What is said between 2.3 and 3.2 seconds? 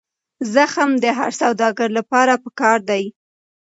پکار دی.